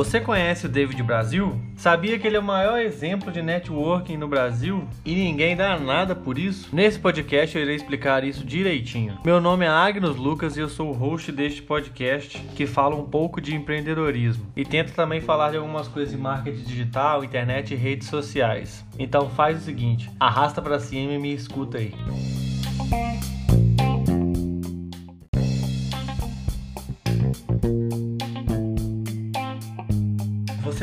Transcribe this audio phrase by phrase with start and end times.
[0.00, 1.60] Você conhece o David Brasil?
[1.76, 6.14] Sabia que ele é o maior exemplo de networking no Brasil e ninguém dá nada
[6.14, 6.74] por isso?
[6.74, 9.18] Nesse podcast eu irei explicar isso direitinho.
[9.22, 13.04] Meu nome é Agnos Lucas e eu sou o host deste podcast que fala um
[13.04, 17.76] pouco de empreendedorismo e tenta também falar de algumas coisas de marketing digital, internet e
[17.76, 18.82] redes sociais.
[18.98, 21.92] Então faz o seguinte, arrasta para cima e me escuta aí.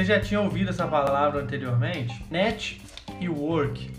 [0.08, 2.26] Já tinha ouvido essa palavra anteriormente?
[2.32, 2.82] Net
[3.20, 3.92] e work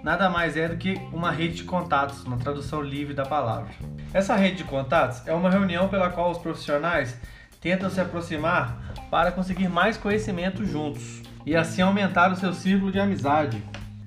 [0.00, 3.74] nada mais é do que uma rede de contatos, na tradução livre da palavra.
[4.14, 7.18] Essa rede de contatos é uma reunião pela qual os profissionais
[7.60, 13.00] tentam se aproximar para conseguir mais conhecimento juntos e assim aumentar o seu círculo de
[13.00, 13.60] amizade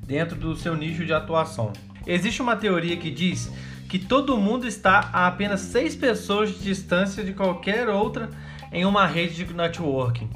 [0.08, 1.74] dentro do seu nicho de atuação.
[2.08, 3.52] Existe uma teoria que diz
[3.90, 8.30] que todo mundo está a apenas seis pessoas de distância de qualquer outra
[8.72, 10.30] em uma rede de networking.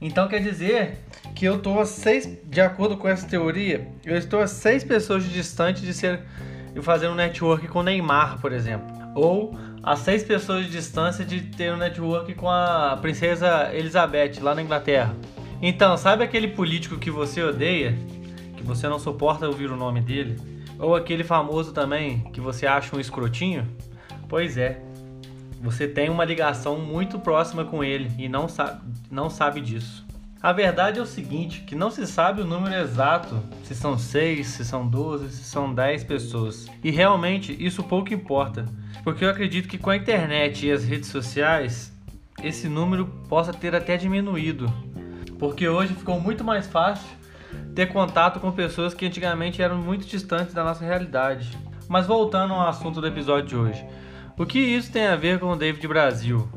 [0.00, 0.98] Então quer dizer
[1.34, 5.24] que eu estou a seis, de acordo com essa teoria, eu estou a seis pessoas
[5.24, 5.42] de
[5.94, 6.20] ser
[6.72, 11.40] de fazer um network com Neymar, por exemplo, ou a seis pessoas de distância de
[11.40, 15.14] ter um network com a princesa Elizabeth lá na Inglaterra.
[15.60, 17.94] Então, sabe aquele político que você odeia,
[18.56, 20.36] que você não suporta ouvir o nome dele,
[20.78, 23.66] ou aquele famoso também que você acha um escrotinho?
[24.28, 24.80] Pois é,
[25.60, 28.80] você tem uma ligação muito próxima com ele e não sabe,
[29.10, 30.06] não sabe disso.
[30.42, 34.46] A verdade é o seguinte, que não se sabe o número exato, se são 6,
[34.46, 36.66] se são 12, se são 10 pessoas.
[36.82, 38.64] E realmente isso pouco importa,
[39.04, 41.92] porque eu acredito que com a internet e as redes sociais,
[42.42, 44.72] esse número possa ter até diminuído.
[45.38, 47.06] Porque hoje ficou muito mais fácil
[47.74, 51.56] ter contato com pessoas que antigamente eram muito distantes da nossa realidade.
[51.86, 53.86] Mas voltando ao assunto do episódio de hoje.
[54.40, 56.48] O que isso tem a ver com o David Brasil?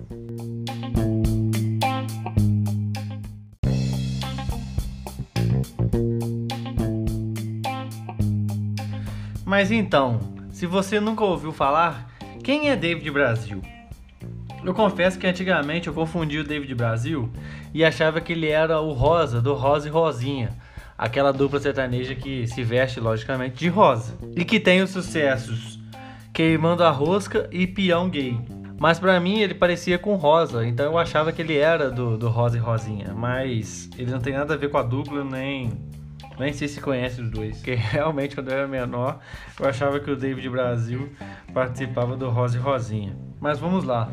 [9.46, 10.18] Mas então,
[10.50, 12.10] se você nunca ouviu falar,
[12.42, 13.62] quem é David Brasil?
[14.64, 17.30] Eu confesso que antigamente eu confundia o David Brasil
[17.74, 20.58] e achava que ele era o Rosa do Rosa e Rosinha,
[20.98, 25.73] aquela dupla sertaneja que se veste logicamente de rosa e que tem os sucessos
[26.34, 28.36] Queimando a Rosca e Peão Gay.
[28.80, 32.28] Mas para mim ele parecia com Rosa, então eu achava que ele era do, do
[32.28, 33.14] Rosa e Rosinha.
[33.14, 35.72] Mas ele não tem nada a ver com a dupla, nem,
[36.40, 37.58] nem sei se conhece os dois.
[37.58, 39.20] Porque realmente quando eu era menor,
[39.60, 41.08] eu achava que o David Brasil
[41.54, 43.16] participava do Rosa e Rosinha.
[43.40, 44.10] Mas vamos lá.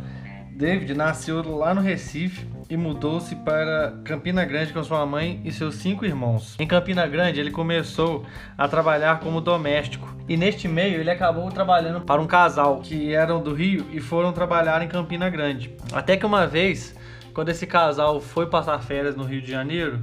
[0.60, 5.76] David nasceu lá no Recife e mudou-se para Campina Grande com sua mãe e seus
[5.76, 6.54] cinco irmãos.
[6.58, 8.26] Em Campina Grande, ele começou
[8.58, 13.42] a trabalhar como doméstico e neste meio ele acabou trabalhando para um casal que eram
[13.42, 15.74] do Rio e foram trabalhar em Campina Grande.
[15.94, 16.94] Até que uma vez,
[17.32, 19.98] quando esse casal foi passar férias no Rio de Janeiro,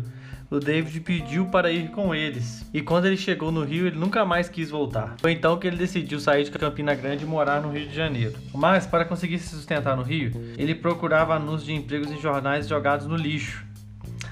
[0.49, 2.65] o David pediu para ir com eles.
[2.73, 5.15] E quando ele chegou no Rio, ele nunca mais quis voltar.
[5.19, 8.35] Foi então que ele decidiu sair de Campina Grande e morar no Rio de Janeiro.
[8.53, 13.05] Mas, para conseguir se sustentar no Rio, ele procurava anúncios de empregos em jornais jogados
[13.05, 13.65] no lixo.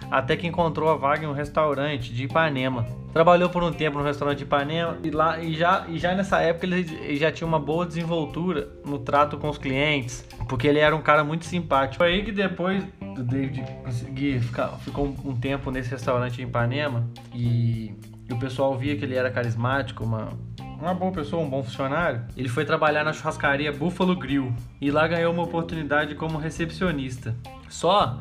[0.09, 2.85] Até que encontrou a vaga em um restaurante de Ipanema.
[3.11, 6.41] Trabalhou por um tempo no restaurante de Ipanema e lá e já, e já nessa
[6.41, 10.95] época ele já tinha uma boa desenvoltura no trato com os clientes, porque ele era
[10.95, 12.03] um cara muito simpático.
[12.03, 12.83] Foi aí que depois
[13.15, 17.93] do David conseguir ficar, ficou um tempo nesse restaurante em Ipanema e,
[18.29, 22.23] e o pessoal via que ele era carismático, uma, uma boa pessoa, um bom funcionário,
[22.35, 27.35] ele foi trabalhar na churrascaria Buffalo Grill e lá ganhou uma oportunidade como recepcionista.
[27.69, 28.19] Só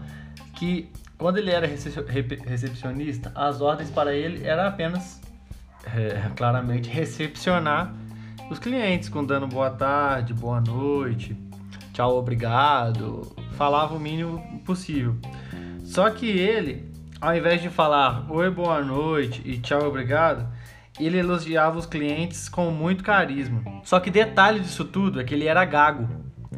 [0.55, 5.21] que quando ele era recepcionista, as ordens para ele eram apenas,
[5.84, 7.93] é, claramente, recepcionar
[8.50, 11.37] os clientes, com dando boa tarde, boa noite,
[11.93, 15.17] tchau, obrigado, falava o mínimo possível.
[15.83, 20.47] Só que ele, ao invés de falar oi, boa noite e tchau, obrigado,
[20.99, 23.63] ele elogiava os clientes com muito carisma.
[23.83, 26.09] Só que detalhe disso tudo é que ele era gago.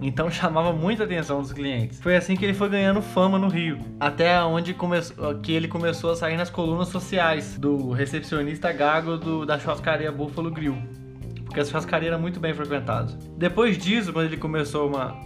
[0.01, 2.01] Então chamava muita atenção dos clientes.
[2.01, 4.77] Foi assim que ele foi ganhando fama no Rio, até onde
[5.42, 10.51] que ele começou a sair nas colunas sociais do recepcionista gago do, da churrascaria Buffalo
[10.51, 10.77] Grill,
[11.45, 13.13] porque a churrascaria era muito bem frequentada.
[13.37, 15.16] Depois disso, quando ele começou uma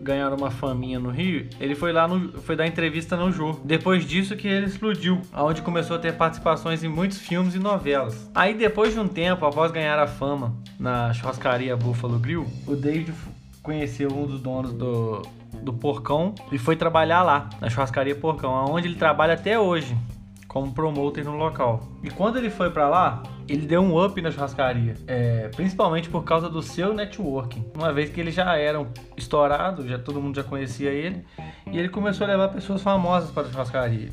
[0.00, 3.58] ganhar uma faminha no Rio, ele foi lá no, foi dar entrevista no Jô.
[3.64, 8.30] Depois disso que ele explodiu, aonde começou a ter participações em muitos filmes e novelas.
[8.34, 13.12] Aí depois de um tempo, após ganhar a fama na churrascaria Buffalo Grill, o David
[13.62, 15.22] conheceu um dos donos do,
[15.62, 19.96] do Porcão e foi trabalhar lá, na churrascaria Porcão, onde ele trabalha até hoje
[20.56, 21.86] como promoter no local.
[22.02, 26.24] E quando ele foi para lá, ele deu um up na churrascaria, é, principalmente por
[26.24, 27.62] causa do seu networking.
[27.74, 28.86] Uma vez que ele já era um
[29.18, 31.26] estourado, já todo mundo já conhecia ele,
[31.70, 34.08] e ele começou a levar pessoas famosas para a churrascaria.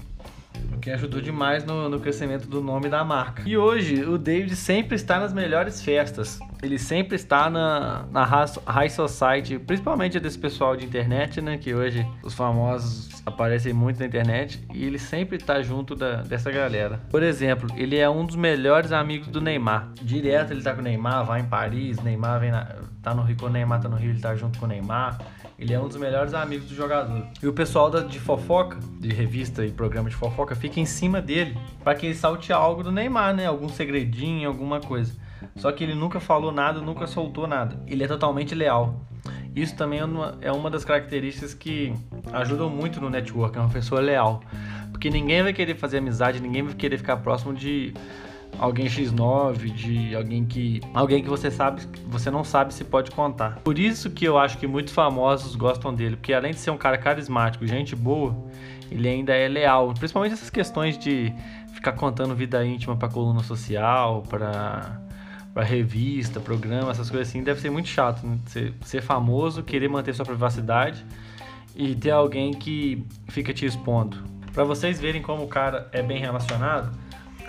[0.74, 3.44] O que ajudou demais no, no crescimento do nome da marca.
[3.46, 6.40] E hoje, o David sempre está nas melhores festas.
[6.64, 11.58] Ele sempre está na, na High Society, principalmente desse pessoal de internet, né?
[11.58, 14.66] Que hoje os famosos aparecem muito na internet.
[14.74, 17.02] E ele sempre está junto da, dessa galera.
[17.10, 19.90] Por exemplo, ele é um dos melhores amigos do Neymar.
[20.02, 22.66] Direto ele tá com o Neymar, vai em Paris, Neymar vem na,
[23.02, 25.20] tá no Rio, quando o Neymar tá no Rio, ele tá junto com o Neymar.
[25.60, 27.28] Ele é um dos melhores amigos do jogador.
[27.42, 31.22] E o pessoal da, de fofoca, de revista e programa de fofoca, fica em cima
[31.22, 33.46] dele para que ele salte algo do Neymar, né?
[33.48, 35.14] Algum segredinho, alguma coisa.
[35.56, 37.80] Só que ele nunca falou nada, nunca soltou nada.
[37.88, 39.02] Ele é totalmente leal.
[39.56, 41.94] Isso também é uma, é uma das características que
[42.32, 44.42] ajudam muito no network, é uma pessoa leal.
[44.92, 47.94] Porque ninguém vai querer fazer amizade, ninguém vai querer ficar próximo de
[48.58, 53.60] alguém X9, de alguém que alguém que você sabe, você não sabe se pode contar.
[53.64, 56.78] Por isso que eu acho que muitos famosos gostam dele, porque além de ser um
[56.78, 58.36] cara carismático, gente boa,
[58.92, 61.34] ele ainda é leal, principalmente essas questões de
[61.74, 65.02] ficar contando vida íntima para coluna social, para
[65.54, 68.38] para revista, programa, essas coisas assim, deve ser muito chato, né?
[68.48, 71.06] ser, ser famoso, querer manter sua privacidade
[71.76, 74.18] e ter alguém que fica te expondo.
[74.54, 76.92] Para vocês verem como o cara é bem relacionado,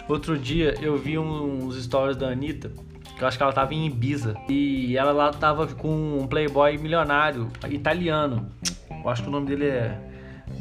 [0.07, 2.71] Outro dia eu vi uns stories da Anitta,
[3.17, 4.37] que eu acho que ela tava em Ibiza.
[4.49, 8.51] E ela lá tava com um playboy milionário, italiano.
[8.91, 9.99] Eu acho que o nome dele é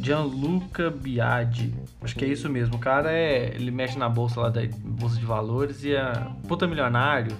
[0.04, 1.74] Gianluca Biagi.
[2.02, 2.76] Acho que é isso mesmo.
[2.76, 3.56] O cara é.
[3.56, 6.14] Ele mexe na bolsa lá da Bolsa de Valores e é
[6.48, 7.36] puta milionário.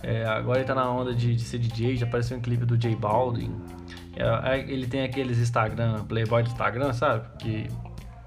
[0.00, 2.76] É, agora ele tá na onda de, de ser DJ, já apareceu um clipe do
[2.76, 3.50] J Balvin.
[4.14, 7.26] É, é, ele tem aqueles Instagram, Playboy do Instagram, sabe?
[7.38, 7.66] Que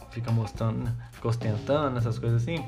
[0.10, 0.94] fica mostrando, né?
[1.12, 2.63] fica ostentando, essas coisas assim.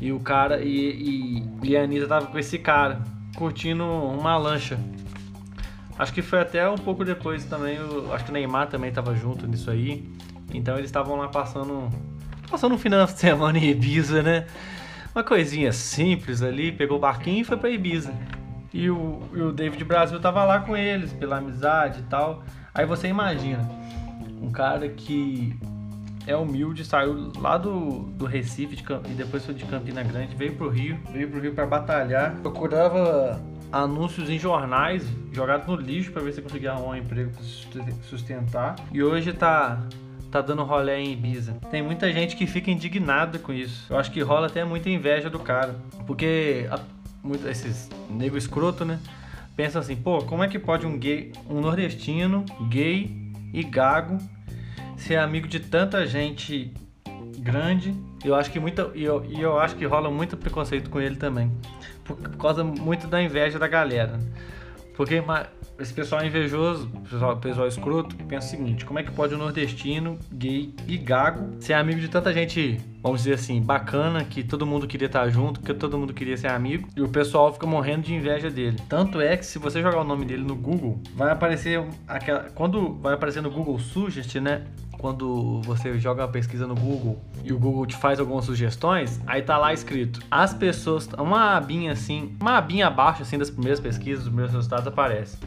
[0.00, 3.02] E o cara, e, e, e a Anitta tava com esse cara,
[3.36, 4.78] curtindo uma lancha.
[5.98, 9.14] Acho que foi até um pouco depois também, o, acho que o Neymar também tava
[9.16, 10.08] junto nisso aí.
[10.54, 11.90] Então eles estavam lá passando,
[12.48, 14.46] passando um final de semana em Ibiza, né?
[15.14, 18.14] Uma coisinha simples ali, pegou o barquinho e foi pra Ibiza.
[18.72, 22.44] E o, e o David Brasil tava lá com eles, pela amizade e tal.
[22.72, 23.68] Aí você imagina,
[24.40, 25.58] um cara que
[26.28, 30.54] é humilde, saiu lá do, do Recife de, e depois foi de Campina Grande, veio
[30.54, 32.36] pro Rio, veio pro Rio para batalhar.
[32.36, 37.42] Procurava anúncios em jornais, jogados no lixo para ver se conseguia um emprego para
[38.08, 38.76] sustentar.
[38.92, 39.82] E hoje tá
[40.30, 41.54] tá dando rolé em Ibiza.
[41.70, 43.86] Tem muita gente que fica indignada com isso.
[43.90, 45.74] Eu acho que rola até muita inveja do cara,
[46.06, 46.78] porque a,
[47.22, 49.00] muito, esses nego escroto, né?
[49.56, 53.10] Pensam assim, pô, como é que pode um gay, um nordestino, gay
[53.52, 54.18] e gago
[54.96, 56.72] ser amigo de tanta gente
[57.38, 57.94] grande.
[58.24, 61.50] Eu acho que muita e eu, eu acho que rola muito preconceito com ele também,
[62.16, 64.18] por, causa muito da inveja da galera.
[64.96, 65.22] Porque
[65.78, 70.18] esse pessoal invejoso, pessoal, pessoal escroto, pensa o seguinte: como é que pode um nordestino,
[70.32, 74.88] gay e gago ser amigo de tanta gente, vamos dizer assim, bacana, que todo mundo
[74.88, 78.12] queria estar junto, que todo mundo queria ser amigo, e o pessoal fica morrendo de
[78.12, 78.76] inveja dele.
[78.88, 82.50] Tanto é que se você jogar o nome dele no Google, vai aparecer aquela.
[82.50, 84.64] Quando vai aparecer no Google Suggest, né?
[84.98, 89.40] Quando você joga uma pesquisa no Google e o Google te faz algumas sugestões, aí
[89.40, 94.24] tá lá escrito: as pessoas, uma abinha assim, uma abinha abaixo assim das primeiras pesquisas,
[94.24, 95.38] dos primeiros resultados aparece.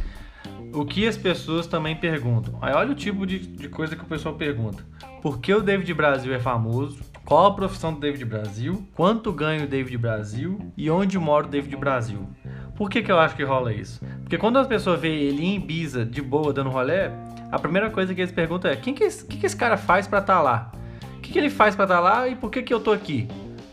[0.74, 2.58] O que as pessoas também perguntam?
[2.62, 4.84] Aí olha o tipo de, de coisa que o pessoal pergunta.
[5.22, 7.00] Por que o David Brasil é famoso?
[7.26, 8.88] Qual a profissão do David Brasil?
[8.96, 10.72] Quanto ganha o David Brasil?
[10.78, 12.28] E onde mora o David Brasil?
[12.76, 14.04] Por que, que eu acho que rola isso?
[14.32, 17.12] Porque quando as pessoas vê ele em Ibiza, de boa, dando rolé,
[17.52, 20.08] a primeira coisa que eles perguntam é: quem que, esse, que, que esse cara faz
[20.08, 20.72] para estar tá lá?
[21.18, 22.94] O que, que ele faz para estar tá lá e por que, que eu tô
[22.94, 23.28] aqui?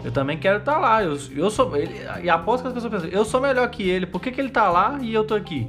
[0.05, 1.05] Eu também quero estar tá lá.
[1.05, 1.77] Eu, eu sou.
[1.77, 4.41] Ele, e aposto que as pessoas pensam: eu sou melhor que ele, por que, que
[4.41, 5.69] ele tá lá e eu tô aqui?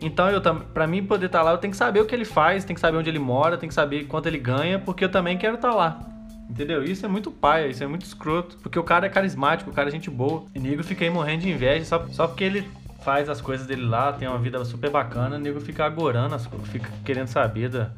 [0.00, 0.30] Então,
[0.72, 2.74] para mim poder estar tá lá, eu tenho que saber o que ele faz, tenho
[2.74, 5.56] que saber onde ele mora, tenho que saber quanto ele ganha, porque eu também quero
[5.56, 6.00] estar tá lá.
[6.48, 6.82] Entendeu?
[6.82, 8.56] Isso é muito paia, isso é muito escroto.
[8.62, 10.46] Porque o cara é carismático, o cara é gente boa.
[10.54, 10.82] E nego
[11.12, 12.66] morrendo de inveja só, só porque ele
[13.06, 16.90] faz as coisas dele lá, tem uma vida super bacana, o nego fica agorando, fica
[17.04, 17.92] querendo saber da,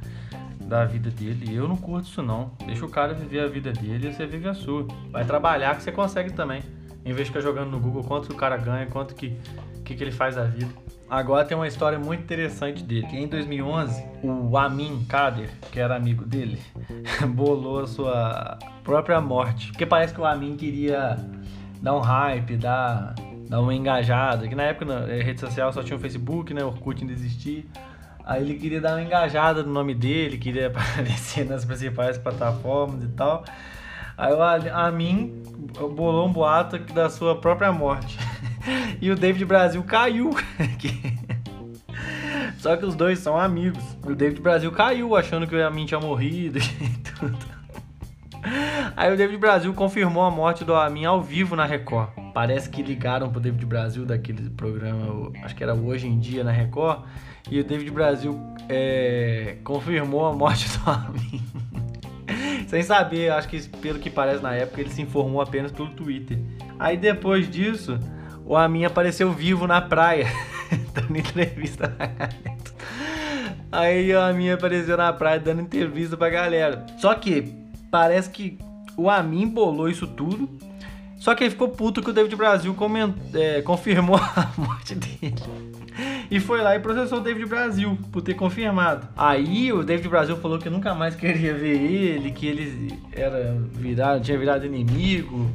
[0.60, 1.56] da vida dele.
[1.56, 2.52] Eu não curto isso não.
[2.66, 4.86] Deixa o cara viver a vida dele e você vive a sua.
[5.10, 6.62] Vai trabalhar que você consegue também.
[7.06, 9.34] Em vez de ficar jogando no Google quanto o cara ganha, quanto que,
[9.82, 10.70] que, que ele faz a vida.
[11.08, 13.08] Agora tem uma história muito interessante dele.
[13.10, 16.60] Em 2011, o Amin Kader, que era amigo dele,
[17.32, 19.68] bolou a sua própria morte.
[19.68, 21.16] Porque parece que o Amin queria
[21.80, 23.14] dar um hype, dar
[23.48, 26.62] dar uma engajada, que na época na rede social só tinha o Facebook, né?
[26.62, 27.64] O Orkut ainda existia.
[28.24, 33.08] Aí ele queria dar uma engajada no nome dele, queria aparecer nas principais plataformas e
[33.08, 33.44] tal.
[34.18, 35.42] Aí a, a mim
[35.94, 38.18] bolou um boato da sua própria morte.
[39.00, 40.30] e o David Brasil caiu.
[42.58, 43.82] Só que os dois são amigos.
[44.04, 47.38] O David Brasil caiu achando que o Amin tinha morrido e tudo.
[48.96, 52.27] Aí o David Brasil confirmou a morte do Amin ao vivo na Record.
[52.38, 56.52] Parece que ligaram pro David Brasil daquele programa, acho que era Hoje em Dia na
[56.52, 57.00] Record,
[57.50, 61.42] e o David Brasil é, confirmou a morte do Amin.
[62.68, 66.38] Sem saber, acho que pelo que parece na época, ele se informou apenas pelo Twitter.
[66.78, 67.98] Aí depois disso,
[68.46, 70.28] o Amin apareceu vivo na praia,
[70.94, 72.36] dando entrevista pra galera.
[73.72, 76.86] Aí o Amin apareceu na praia dando entrevista pra galera.
[76.98, 77.52] Só que
[77.90, 78.56] parece que
[78.96, 80.67] o Amin bolou isso tudo.
[81.18, 83.14] Só que ele ficou puto que o David Brasil coment...
[83.34, 85.34] é, confirmou a morte dele.
[86.30, 89.08] E foi lá e processou o David Brasil por ter confirmado.
[89.16, 94.20] Aí o David Brasil falou que nunca mais queria ver ele, que ele era virado,
[94.20, 95.50] tinha virado inimigo,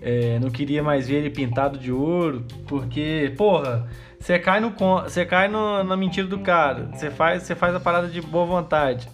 [0.00, 3.88] é, não queria mais ver ele pintado de ouro, porque, porra,
[4.18, 4.72] você cai no
[5.04, 8.44] você cai no, na mentira do cara, você faz, você faz a parada de boa
[8.44, 9.08] vontade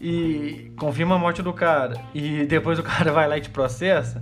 [0.00, 4.20] e confirma a morte do cara e depois o cara vai lá e te processa.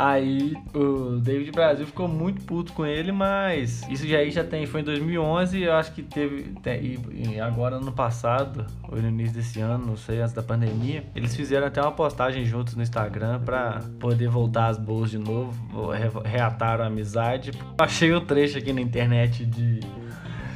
[0.00, 4.64] Aí o David Brasil ficou muito puto com ele, mas isso já aí já tem,
[4.64, 9.34] foi em 2011, eu acho que teve tem, e agora ano passado, ou no início
[9.34, 13.40] desse ano, não sei, antes da pandemia, eles fizeram até uma postagem juntos no Instagram
[13.40, 15.52] para poder voltar às boas de novo,
[16.24, 17.50] reataram a amizade.
[17.76, 19.80] Achei o trecho aqui na internet de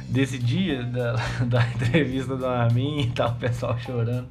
[0.09, 4.27] desse dia da, da entrevista do Armin e tal, o pessoal chorando.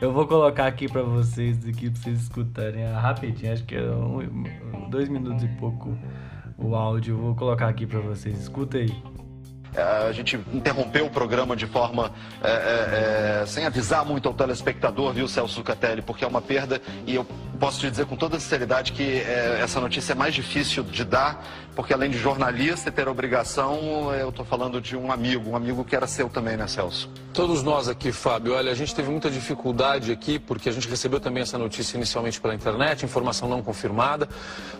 [0.00, 3.82] Eu vou colocar aqui para vocês, aqui pra vocês escutarem é rapidinho, acho que é
[3.82, 5.94] um, dois minutos e pouco
[6.56, 7.18] o áudio.
[7.18, 8.90] Vou colocar aqui para vocês, escuta aí.
[9.74, 12.10] É, a gente interrompeu o programa de forma
[12.42, 16.80] é, é, é, sem avisar muito ao telespectador, viu, Celso Catelli, porque é uma perda
[17.06, 17.26] e eu
[17.60, 21.44] posso te dizer com toda sinceridade que é, essa notícia é mais difícil de dar,
[21.76, 25.84] porque além de jornalista e ter obrigação, eu estou falando de um amigo, um amigo
[25.84, 27.10] que era seu também, né, Celso?
[27.34, 31.20] Todos nós aqui, Fábio, olha, a gente teve muita dificuldade aqui, porque a gente recebeu
[31.20, 34.28] também essa notícia inicialmente pela internet, informação não confirmada.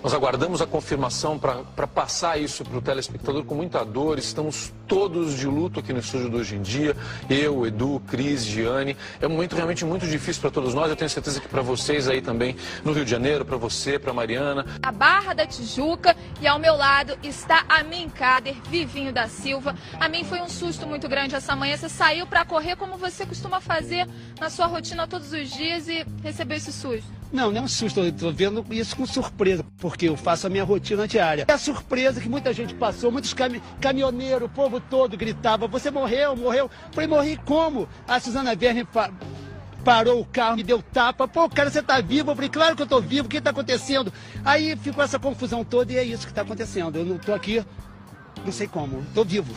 [0.02, 5.38] Nós aguardamos a confirmação para passar isso para o telespectador com muita dor, estamos todos
[5.38, 6.96] de luto aqui no estúdio do Hoje em Dia.
[7.28, 8.96] Eu, Edu, Cris, Giane.
[9.20, 10.90] É um momento realmente muito difícil para todos nós.
[10.90, 14.12] Eu tenho certeza que para vocês aí também no Rio de Janeiro, para você, para
[14.12, 14.64] Mariana.
[14.82, 19.74] A Barra da Tijuca e ao meu lado está a Min Kader, Vivinho da Silva.
[19.98, 21.76] A mim foi um susto muito grande essa manhã.
[21.76, 24.06] Você saiu para correr como você costuma fazer
[24.38, 27.20] na sua rotina todos os dias e recebeu esse susto.
[27.32, 30.50] Não, não é um susto, eu tô vendo isso com surpresa, porque eu faço a
[30.50, 31.44] minha rotina diária.
[31.46, 35.92] É a surpresa que muita gente passou, muitos cami caminhoneiros, o povo todo gritava, você
[35.92, 36.68] morreu, morreu.
[36.90, 37.88] Falei, morri como?
[38.08, 38.84] A Suzana Verne
[39.80, 41.26] parou o carro, me deu tapa.
[41.26, 42.30] Pô, cara, você tá vivo?
[42.30, 44.12] Eu falei, claro que eu tô vivo, o que tá acontecendo?
[44.44, 46.96] Aí ficou essa confusão toda e é isso que tá acontecendo.
[46.96, 47.64] Eu não tô aqui,
[48.44, 49.52] não sei como, tô vivo.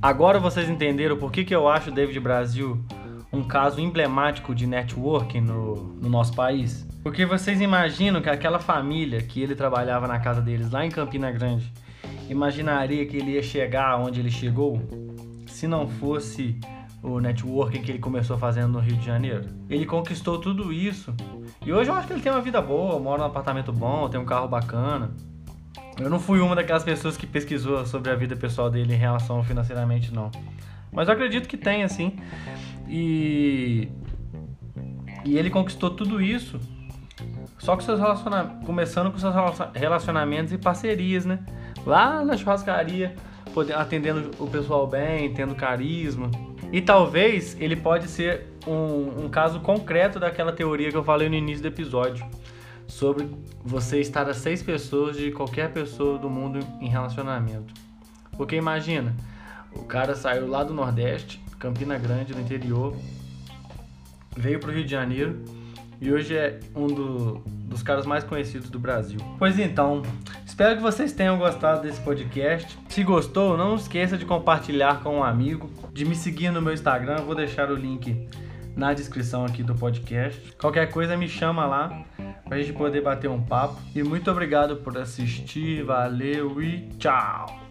[0.00, 2.84] Agora vocês entenderam por que, que eu acho o David Brasil
[3.34, 6.86] um caso emblemático de networking no, no nosso país?
[7.02, 11.30] Porque vocês imaginam que aquela família que ele trabalhava na casa deles lá em Campina
[11.30, 11.70] Grande
[12.28, 14.80] imaginaria que ele ia chegar onde ele chegou
[15.46, 16.58] se não fosse
[17.02, 19.44] o networking que ele começou fazendo no Rio de Janeiro?
[19.68, 21.14] Ele conquistou tudo isso
[21.66, 24.20] e hoje eu acho que ele tem uma vida boa, mora num apartamento bom, tem
[24.20, 25.10] um carro bacana.
[25.98, 29.42] Eu não fui uma daquelas pessoas que pesquisou sobre a vida pessoal dele em relação
[29.44, 30.30] financeiramente, não.
[30.90, 32.16] Mas eu acredito que tem, assim.
[32.88, 33.88] E.
[35.24, 36.60] E ele conquistou tudo isso
[37.58, 38.66] só com seus relacionamentos.
[38.66, 39.34] Começando com seus
[39.74, 41.40] relacionamentos e parcerias, né?
[41.86, 43.14] Lá na churrascaria,
[43.74, 46.30] atendendo o pessoal bem, tendo carisma.
[46.72, 51.34] E talvez ele pode ser um, um caso concreto daquela teoria que eu falei no
[51.34, 52.26] início do episódio
[52.86, 53.28] sobre
[53.64, 57.72] você estar a seis pessoas de qualquer pessoa do mundo em relacionamento.
[58.36, 59.14] Porque imagina,
[59.74, 62.94] o cara saiu lá do Nordeste, Campina Grande, no interior,
[64.36, 65.42] veio para o Rio de Janeiro
[65.98, 69.18] e hoje é um do, dos caras mais conhecidos do Brasil.
[69.38, 70.02] Pois então,
[70.44, 72.78] espero que vocês tenham gostado desse podcast.
[72.90, 77.22] Se gostou, não esqueça de compartilhar com um amigo, de me seguir no meu Instagram,
[77.22, 78.28] vou deixar o link
[78.76, 80.52] na descrição aqui do podcast.
[80.58, 82.04] Qualquer coisa me chama lá
[82.46, 83.80] pra gente poder bater um papo.
[83.94, 87.63] E muito obrigado por assistir, valeu e tchau!